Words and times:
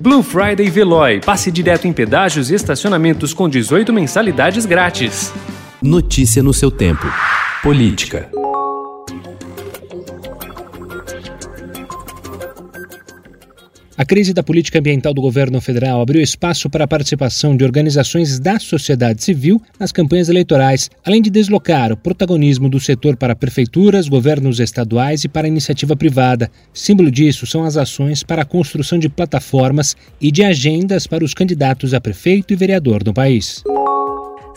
Blue 0.00 0.22
Friday 0.22 0.70
Veloy. 0.70 1.20
Passe 1.20 1.50
direto 1.50 1.86
em 1.86 1.92
pedágios 1.92 2.50
e 2.50 2.54
estacionamentos 2.54 3.34
com 3.34 3.46
18 3.46 3.92
mensalidades 3.92 4.64
grátis. 4.64 5.30
Notícia 5.82 6.42
no 6.42 6.54
seu 6.54 6.70
tempo. 6.70 7.06
Política. 7.62 8.39
A 14.00 14.04
crise 14.06 14.32
da 14.32 14.42
política 14.42 14.78
ambiental 14.78 15.12
do 15.12 15.20
governo 15.20 15.60
federal 15.60 16.00
abriu 16.00 16.22
espaço 16.22 16.70
para 16.70 16.84
a 16.84 16.88
participação 16.88 17.54
de 17.54 17.62
organizações 17.62 18.40
da 18.40 18.58
sociedade 18.58 19.22
civil 19.22 19.60
nas 19.78 19.92
campanhas 19.92 20.30
eleitorais, 20.30 20.88
além 21.04 21.20
de 21.20 21.28
deslocar 21.28 21.92
o 21.92 21.98
protagonismo 21.98 22.70
do 22.70 22.80
setor 22.80 23.14
para 23.14 23.36
prefeituras, 23.36 24.08
governos 24.08 24.58
estaduais 24.58 25.24
e 25.24 25.28
para 25.28 25.46
iniciativa 25.46 25.94
privada. 25.94 26.50
Símbolo 26.72 27.10
disso 27.10 27.46
são 27.46 27.62
as 27.62 27.76
ações 27.76 28.22
para 28.22 28.40
a 28.40 28.46
construção 28.46 28.98
de 28.98 29.10
plataformas 29.10 29.94
e 30.18 30.32
de 30.32 30.42
agendas 30.42 31.06
para 31.06 31.22
os 31.22 31.34
candidatos 31.34 31.92
a 31.92 32.00
prefeito 32.00 32.54
e 32.54 32.56
vereador 32.56 33.04
do 33.04 33.12
país. 33.12 33.62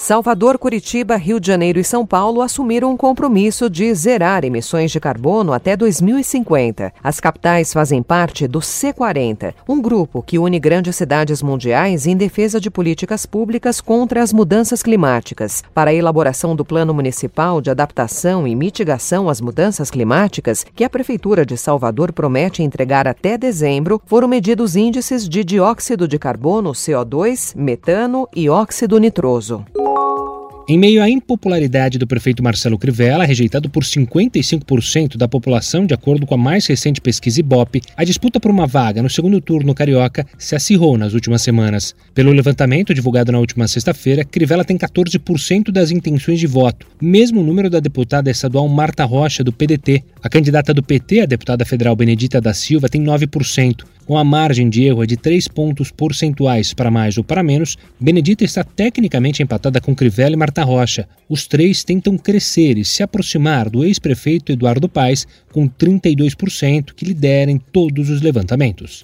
Salvador, 0.04 0.58
Curitiba, 0.58 1.16
Rio 1.16 1.40
de 1.40 1.48
Janeiro 1.48 1.80
e 1.80 1.84
São 1.84 2.06
Paulo 2.06 2.42
assumiram 2.42 2.92
um 2.92 2.98
compromisso 2.98 3.70
de 3.70 3.96
zerar 3.96 4.44
emissões 4.44 4.92
de 4.92 5.00
carbono 5.00 5.54
até 5.54 5.78
2050. 5.78 6.92
As 7.02 7.22
capitais 7.22 7.72
fazem 7.72 8.04
parte 8.04 8.46
do 8.46 8.60
C40, 8.60 9.54
um 9.66 9.82
grupo 9.82 10.22
que 10.22 10.38
une 10.38 10.60
grandes 10.60 10.98
cidades 10.98 11.42
mundiais 11.42 12.06
em 12.06 12.18
defesa 12.18 12.60
de 12.60 12.70
políticas 12.70 13.26
públicas 13.26 13.80
contra 13.80 14.22
as 14.22 14.34
mudanças 14.34 14.84
climáticas. 14.84 15.64
Para 15.74 15.92
a 15.92 15.94
elaboração 15.94 16.54
do 16.54 16.66
Plano 16.66 16.94
Municipal 16.94 17.62
de 17.62 17.70
Adaptação 17.70 18.46
e 18.46 18.54
Mitigação 18.58 19.30
às 19.30 19.40
Mudanças 19.40 19.90
Climáticas, 19.90 20.66
que 20.76 20.84
a 20.84 20.90
Prefeitura 20.90 21.46
de 21.46 21.56
Salvador 21.56 22.12
promete 22.12 22.62
entregar 22.62 23.08
até 23.08 23.38
dezembro, 23.38 24.02
foram 24.06 24.28
medidos 24.28 24.76
índices 24.76 25.30
de 25.30 25.46
dióxido 25.46 26.10
de 26.10 26.20
carbono, 26.20 26.74
CO2, 26.74 27.56
metano 27.56 28.28
e 28.36 28.50
óxido 28.50 29.00
nitroso. 29.00 29.64
Em 30.66 30.78
meio 30.78 31.04
à 31.04 31.10
impopularidade 31.10 31.98
do 31.98 32.08
prefeito 32.08 32.42
Marcelo 32.42 32.78
Crivella, 32.78 33.26
rejeitado 33.26 33.70
por 33.70 33.84
55% 33.84 35.18
da 35.18 35.28
população, 35.28 35.86
de 35.86 35.94
acordo 35.94 36.26
com 36.26 36.36
a 36.36 36.38
mais 36.38 36.66
recente 36.66 37.02
pesquisa 37.02 37.42
Ibope, 37.42 37.82
a 37.98 38.04
disputa 38.06 38.40
por 38.40 38.50
uma 38.50 38.66
vaga 38.66 39.04
no 39.04 39.10
segundo 39.10 39.42
turno 39.42 39.76
carioca 39.76 40.26
se 40.38 40.56
acirrou 40.56 40.98
nas 40.98 41.14
últimas 41.14 41.42
semanas. 41.42 41.94
Pelo 42.14 42.32
levantamento 42.32 42.94
divulgado 42.94 43.30
na 43.30 43.40
última 43.40 43.68
sexta-feira, 43.68 44.24
Crivella 44.24 44.64
tem 44.64 44.78
14% 44.78 45.70
das 45.70 45.92
intenções 45.92 46.40
de 46.40 46.48
voto, 46.48 46.88
mesmo 47.02 47.44
número 47.44 47.70
da 47.70 47.82
deputada 47.82 48.32
estadual 48.32 48.70
Marta 48.70 49.04
Rocha, 49.04 49.44
do 49.44 49.52
PDT. 49.52 50.02
A 50.24 50.30
candidata 50.30 50.74
do 50.74 50.82
PT, 50.82 51.20
a 51.20 51.26
deputada 51.26 51.66
federal 51.66 51.94
Benedita 51.94 52.40
da 52.40 52.54
Silva, 52.54 52.88
tem 52.88 53.04
9%. 53.04 53.84
Com 54.06 54.18
a 54.18 54.24
margem 54.24 54.70
de 54.70 54.84
erro 54.84 55.06
de 55.06 55.16
3 55.16 55.48
pontos 55.48 55.90
percentuais 55.90 56.74
para 56.74 56.92
mais 56.92 57.18
ou 57.18 57.24
para 57.24 57.42
menos, 57.42 57.78
Benedita 57.98 58.44
está 58.44 58.62
tecnicamente 58.62 59.42
empatada 59.42 59.80
com 59.80 59.96
Crivella 59.96 60.34
e 60.34 60.38
Marta 60.38 60.53
Rocha. 60.62 61.08
Os 61.28 61.48
três 61.48 61.84
tentam 61.84 62.18
crescer 62.18 62.78
e 62.78 62.86
se 62.86 63.02
aproximar 63.02 63.70
do 63.70 63.84
ex-prefeito 63.84 64.52
Eduardo 64.52 64.88
Paes, 64.88 65.26
com 65.52 65.68
32%, 65.68 66.94
que 66.94 67.06
lidera 67.06 67.50
em 67.50 67.58
todos 67.58 68.10
os 68.10 68.22
levantamentos. 68.22 69.02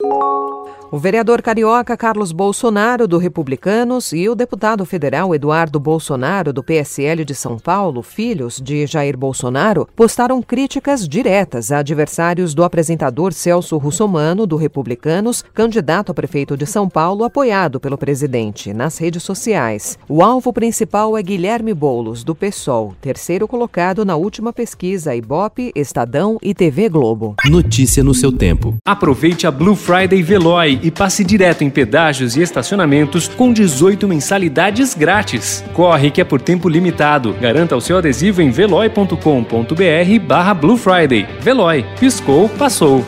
O 0.91 0.97
vereador 0.97 1.39
carioca 1.43 1.95
Carlos 1.95 2.31
Bolsonaro, 2.31 3.07
do 3.07 3.19
Republicanos, 3.19 4.11
e 4.11 4.27
o 4.27 4.33
deputado 4.33 4.83
federal 4.87 5.35
Eduardo 5.35 5.79
Bolsonaro, 5.79 6.51
do 6.51 6.63
PSL 6.63 7.23
de 7.23 7.35
São 7.35 7.59
Paulo, 7.59 8.01
filhos 8.01 8.59
de 8.59 8.87
Jair 8.87 9.15
Bolsonaro, 9.15 9.87
postaram 9.95 10.41
críticas 10.41 11.07
diretas 11.07 11.71
a 11.71 11.77
adversários 11.77 12.55
do 12.55 12.63
apresentador 12.63 13.33
Celso 13.33 13.77
Russomano, 13.77 14.47
do 14.47 14.55
Republicanos, 14.55 15.43
candidato 15.53 16.11
a 16.11 16.15
prefeito 16.15 16.57
de 16.57 16.65
São 16.65 16.89
Paulo, 16.89 17.23
apoiado 17.23 17.79
pelo 17.79 17.95
presidente, 17.95 18.73
nas 18.73 18.97
redes 18.97 19.21
sociais. 19.21 19.95
O 20.09 20.23
alvo 20.23 20.51
principal 20.51 21.15
é 21.15 21.21
Guilherme 21.21 21.71
Boulos, 21.71 22.23
do 22.23 22.33
PSOL, 22.33 22.95
terceiro 22.99 23.47
colocado 23.47 24.03
na 24.03 24.15
última 24.15 24.51
pesquisa 24.51 25.13
Ibope, 25.13 25.71
Estadão 25.75 26.39
e 26.41 26.55
TV 26.55 26.89
Globo. 26.89 27.35
Notícia 27.45 28.03
no 28.03 28.15
seu 28.15 28.31
tempo. 28.31 28.75
Aproveite 28.83 29.45
a 29.45 29.51
Blue 29.51 29.75
Friday 29.75 30.23
Veloy 30.23 30.78
e 30.81 30.91
passe 30.91 31.23
direto 31.23 31.63
em 31.63 31.69
pedágios 31.69 32.35
e 32.35 32.41
estacionamentos 32.41 33.27
com 33.27 33.51
18 33.51 34.07
mensalidades 34.07 34.93
grátis. 34.93 35.63
Corre 35.73 36.11
que 36.11 36.21
é 36.21 36.23
por 36.23 36.41
tempo 36.41 36.69
limitado. 36.69 37.33
Garanta 37.39 37.75
o 37.75 37.81
seu 37.81 37.97
adesivo 37.97 38.41
em 38.41 38.49
veloy.com.br 38.49 40.19
barra 40.25 40.53
Blue 40.53 40.77
Friday. 40.77 41.27
Veloy. 41.41 41.85
Piscou, 41.99 42.49
passou. 42.49 43.05